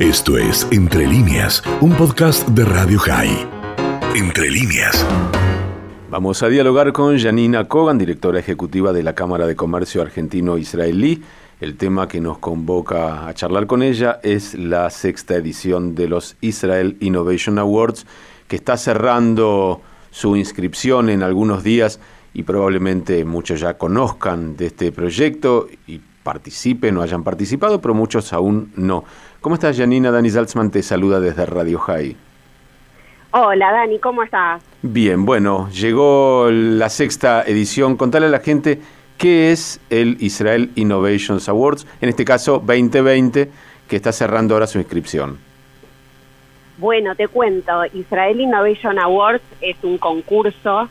[0.00, 3.46] Esto es Entre líneas, un podcast de Radio High.
[4.16, 5.06] Entre líneas.
[6.08, 11.22] Vamos a dialogar con Janina Kogan, directora ejecutiva de la Cámara de Comercio Argentino-Israelí.
[11.60, 16.34] El tema que nos convoca a charlar con ella es la sexta edición de los
[16.40, 18.06] Israel Innovation Awards,
[18.48, 22.00] que está cerrando su inscripción en algunos días
[22.32, 28.32] y probablemente muchos ya conozcan de este proyecto y participen o hayan participado, pero muchos
[28.32, 29.04] aún no.
[29.40, 30.10] ¿Cómo estás, Janina?
[30.10, 32.14] Dani Salzman te saluda desde Radio High.
[33.30, 34.62] Hola Dani, ¿cómo estás?
[34.82, 37.96] Bien, bueno, llegó la sexta edición.
[37.96, 38.80] Contale a la gente
[39.16, 43.50] qué es el Israel Innovations Awards, en este caso 2020,
[43.88, 45.38] que está cerrando ahora su inscripción.
[46.76, 50.90] Bueno, te cuento, Israel Innovation Awards es un concurso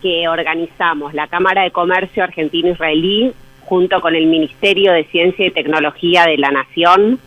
[0.00, 3.34] que organizamos la Cámara de Comercio Argentino-Israelí
[3.66, 7.20] junto con el Ministerio de Ciencia y Tecnología de la Nación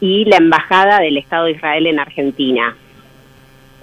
[0.00, 2.76] y la Embajada del Estado de Israel en Argentina.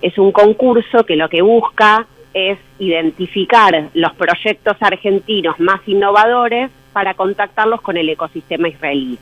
[0.01, 7.13] Es un concurso que lo que busca es identificar los proyectos argentinos más innovadores para
[7.13, 9.17] contactarlos con el ecosistema israelí.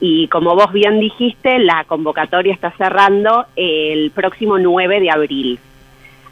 [0.00, 5.58] Y como vos bien dijiste, la convocatoria está cerrando el próximo 9 de abril.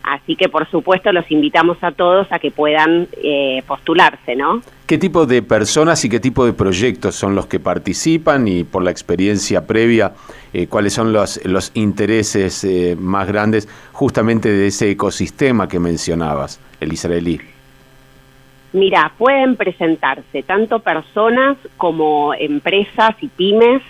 [0.06, 4.62] Así que por supuesto los invitamos a todos a que puedan eh, postularse, ¿no?
[4.86, 8.84] ¿Qué tipo de personas y qué tipo de proyectos son los que participan y por
[8.84, 10.12] la experiencia previa,
[10.52, 16.60] eh, cuáles son los, los intereses eh, más grandes justamente de ese ecosistema que mencionabas,
[16.80, 17.40] el israelí?
[18.72, 23.82] Mira, pueden presentarse tanto personas como empresas y pymes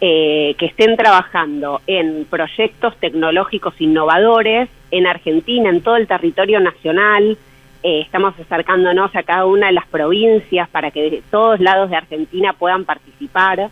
[0.00, 7.36] que estén trabajando en proyectos tecnológicos innovadores en Argentina, en todo el territorio nacional.
[7.82, 11.96] Eh, estamos acercándonos a cada una de las provincias para que de todos lados de
[11.96, 13.70] Argentina puedan participar.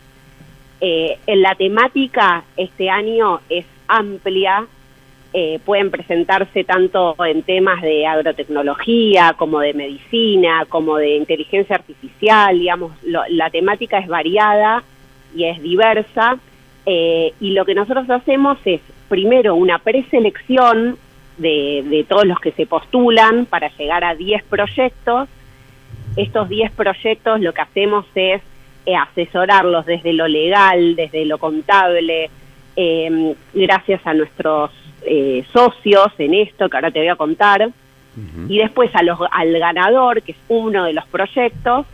[0.80, 4.66] Eh, en la temática este año es amplia,
[5.32, 12.58] eh, pueden presentarse tanto en temas de agrotecnología como de medicina, como de inteligencia artificial,
[12.58, 14.82] digamos, la temática es variada
[15.36, 16.38] y es diversa.
[16.86, 20.97] y lo que nosotros hacemos es primero una preselección
[21.38, 25.28] de, todos los que se postulan para llegar a 10 proyectos.
[26.16, 28.41] Estos 10 proyectos lo que hacemos es
[28.86, 32.30] eh, asesorarlos desde lo legal, desde lo contable,
[32.76, 34.70] em, gracias a nuestros
[35.02, 37.69] eh, socios en esto que ahora te voy a contar.
[38.48, 41.84] Y después a los, al ganador, que es uno de los proyectos,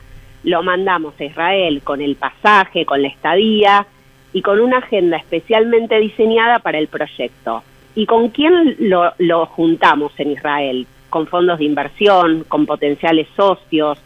[0.44, 3.86] lo mandamos a Israel con el pasaje, con la estadía
[4.32, 7.62] y con una agenda especialmente diseñada para el proyecto.
[7.94, 10.86] ¿Y con quién lo, lo juntamos en Israel?
[11.10, 13.98] Con fondos de inversión, con potenciales socios,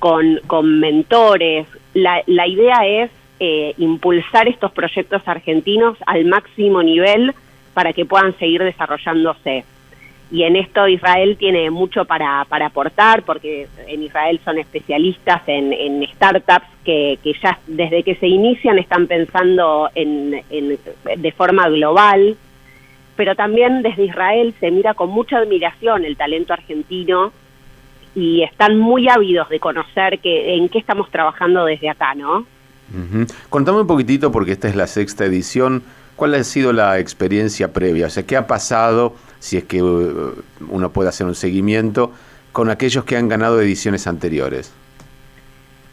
[0.00, 1.66] con, con mentores.
[1.94, 7.32] La, la idea es eh, impulsar estos proyectos argentinos al máximo nivel
[7.72, 9.64] para que puedan seguir desarrollándose.
[10.32, 16.06] Y en esto Israel tiene mucho para, para aportar, porque en Israel son especialistas en,
[16.14, 20.78] startups que, ya desde que se inician están pensando en, en,
[21.16, 22.36] de forma global,
[23.16, 27.32] pero también desde Israel se mira con mucha admiración el talento argentino
[28.14, 32.46] y están muy ávidos de conocer que, en qué estamos trabajando desde acá, ¿no?
[33.48, 35.82] Contame un poquitito, porque esta es la sexta edición,
[36.16, 38.06] ¿cuál ha sido la experiencia previa?
[38.06, 40.34] O sea, ¿qué ha pasado, si es que uh,
[40.68, 42.12] uno puede hacer un seguimiento,
[42.52, 44.72] con aquellos que han ganado ediciones anteriores?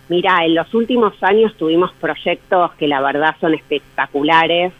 [0.09, 4.71] Mira, en los últimos años tuvimos proyectos que la verdad son espectaculares,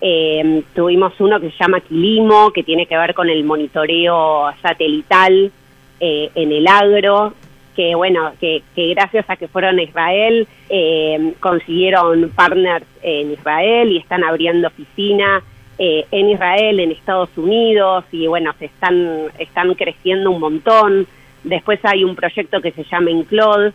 [0.00, 5.50] eh, tuvimos uno que se llama Quilimo, que tiene que ver con el monitoreo satelital
[5.98, 7.34] eh, en el agro,
[7.74, 13.98] que bueno, que, gracias a que fueron a Israel eh, consiguieron partners en Israel y
[13.98, 15.42] están abriendo oficina
[15.82, 21.06] eh, en Israel, en Estados Unidos y bueno, se están, están creciendo un montón.
[21.42, 23.72] Después hay un proyecto que se llama Inclod,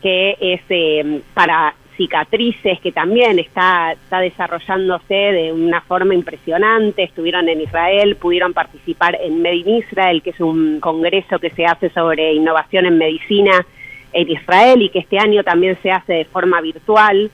[0.00, 7.02] que es para cicatrices que también está, está desarrollándose de una forma impresionante.
[7.02, 11.66] Estuvieron en Israel, pudieron participar en Made in Israel, que es un congreso que se
[11.66, 13.66] hace sobre innovación en medicina
[14.12, 17.30] en Israel y que este año también se hace de forma virtual.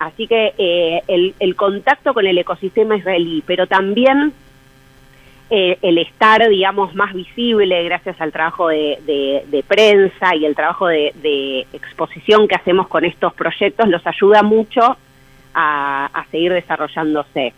[0.00, 4.32] Así que eh, el, el contacto con el ecosistema israelí, pero también
[5.52, 11.66] eh, el estar, digamos, más visible gracias al trabajo de, prensa y el trabajo de,
[11.72, 14.96] exposición que hacemos con estos proyectos, los ayuda mucho
[15.52, 17.52] a, seguir desarrollándose.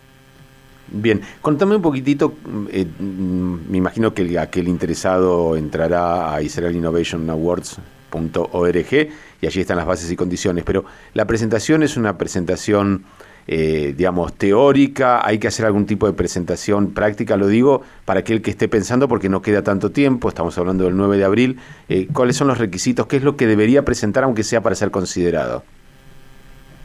[0.89, 2.35] Bien, contame un poquitito,
[2.71, 9.09] eh, me imagino que aquel interesado entrará a Israel Innovation Awards.org
[9.43, 13.05] y allí están las bases y condiciones, pero la presentación es una presentación
[13.49, 15.27] eh, digamos, teórica?
[15.27, 17.37] ¿Hay que hacer algún tipo de presentación práctica?
[17.37, 20.97] Lo digo para aquel que esté pensando porque no queda tanto tiempo, estamos hablando del
[20.97, 21.59] 9 de abril.
[21.89, 23.07] Eh, ¿Cuáles son los requisitos?
[23.07, 25.65] ¿Qué es lo que debería presentar aunque sea para ser considerado?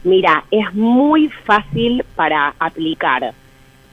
[0.02, 3.34] Mira, es muy fácil para aplicar.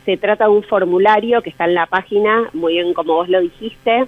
[0.05, 3.41] Se trata de un formulario que está en la página, muy bien como vos lo
[3.41, 4.07] dijiste,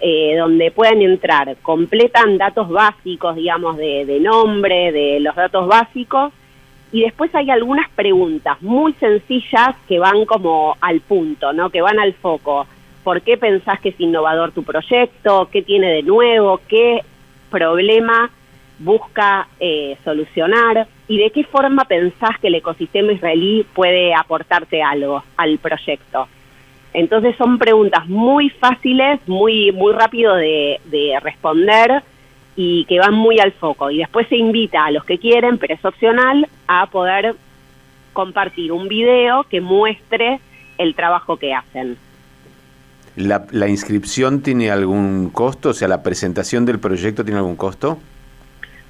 [0.00, 6.32] eh, donde pueden entrar, completan datos básicos, digamos, de, nombre, de los datos básicos,
[6.90, 11.68] y después hay algunas preguntas muy sencillas que van como al punto, ¿no?
[11.68, 12.66] Que van al foco.
[13.04, 15.48] ¿Por qué pensás que es innovador tu proyecto?
[15.52, 16.60] ¿Qué tiene de nuevo?
[16.66, 17.02] ¿Qué
[17.50, 18.30] problema
[18.78, 20.86] busca eh, solucionar?
[21.08, 26.28] ¿Y de qué forma pensás que el ecosistema israelí puede aportarte algo al proyecto?
[26.96, 30.80] Entonces son preguntas muy fáciles, muy, muy rápido de,
[31.22, 32.02] responder
[32.56, 33.90] y que van muy al foco.
[33.90, 37.34] Y después se invita a los que quieren, pero es opcional, a poder
[38.14, 40.40] compartir un video que muestre
[40.78, 41.98] el trabajo que hacen.
[43.14, 45.68] ¿La, ¿La, inscripción tiene algún costo?
[45.70, 47.98] O sea, ¿la presentación del proyecto tiene algún costo?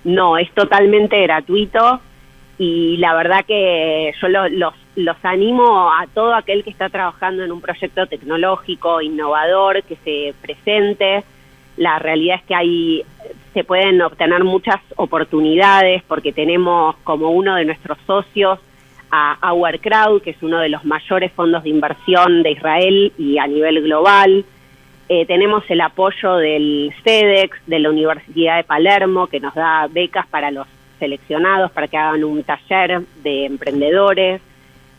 [0.05, 2.01] No, es totalmente gratuito
[2.59, 7.53] y la verdad que yo los, los animo a todo aquel que está trabajando en
[7.53, 11.23] un proyecto tecnológico, innovador, que se presente.
[11.77, 13.05] La realidad es que hay,
[13.53, 18.59] se pueden obtener muchas oportunidades porque tenemos como uno de nuestros socios
[19.11, 23.39] a Our Crowd, que es uno de los mayores fondos de inversión de Israel y
[23.39, 24.45] a nivel global.
[25.09, 30.27] Eh, tenemos el apoyo del CEDEX, de la Universidad de Palermo, que nos da becas
[30.27, 30.67] para los
[30.99, 34.41] seleccionados para que hagan un taller de emprendedores,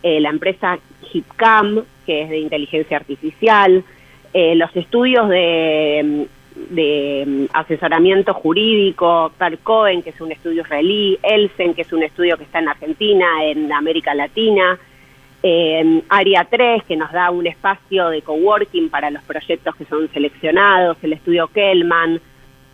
[0.04, 0.80] eh, la empresa
[1.12, 3.84] HIPCAM, que es de inteligencia artificial,
[4.34, 6.28] eh, los estudios de,
[6.70, 12.44] de, asesoramiento jurídico, Percoen, que es un estudio israelí, Elsen, que es un estudio que
[12.44, 14.78] está en Argentina, en América Latina,
[15.44, 20.10] eh, Área 3, que nos da un espacio de coworking para los proyectos que son
[20.12, 22.20] seleccionados, el estudio Kellman,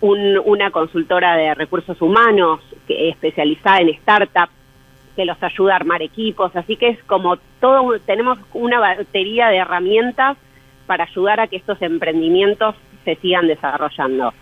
[0.01, 4.51] una consultora de recursos humanos que, especializada en startups
[5.15, 9.57] que los ayuda a armar equipos, así que es como todo, tenemos una batería de
[9.57, 10.37] herramientas
[10.87, 12.75] para ayudar a que estos emprendimientos
[13.05, 14.33] se sigan desarrollando.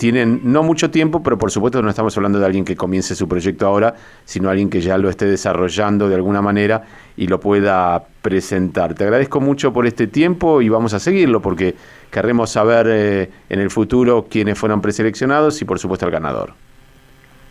[0.00, 3.28] tienen no mucho tiempo, pero por supuesto no estamos hablando de alguien que comience su
[3.28, 6.84] proyecto ahora, sino alguien que ya lo esté desarrollando de alguna manera
[7.18, 8.94] y lo pueda presentar.
[8.94, 11.74] Te agradezco mucho por este tiempo y vamos a seguirlo porque
[12.10, 16.54] querremos saber eh, en el futuro quiénes fueron preseleccionados y por supuesto el ganador.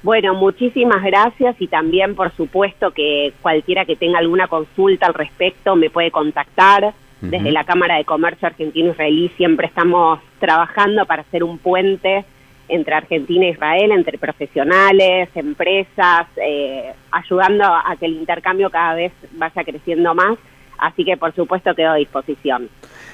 [0.02, 5.76] Bueno, muchísimas gracias y también por supuesto que cualquiera que tenga alguna consulta al respecto
[5.76, 6.96] me puede contactar.
[7.22, 12.26] Desde la Cámara de Comercio Argentino-Israelí siempre estamos trabajando para hacer un puente
[12.70, 19.12] entre Argentina e Israel, entre profesionales, empresas, eh, ayudando a que el intercambio cada vez
[19.34, 20.38] vaya creciendo más.
[20.80, 22.70] Así que por supuesto quedo a disposición.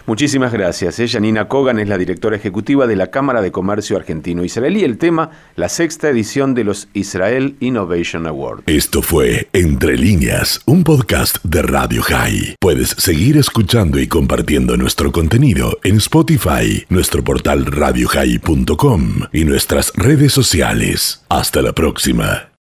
[0.06, 1.00] Muchísimas gracias.
[1.00, 4.84] Ella, Nina Kogan, es la directora ejecutiva de la Cámara de Comercio Argentino-Israelí.
[4.84, 8.64] El tema, la sexta edición de los Israel Innovation Awards.
[8.68, 12.56] Esto fue Entre Líneas, un podcast de Radio High.
[12.60, 20.34] Puedes seguir escuchando y compartiendo nuestro contenido en Spotify, nuestro portal radiohigh.com y nuestras redes
[20.34, 21.26] sociales.
[21.30, 22.50] Hasta la próxima.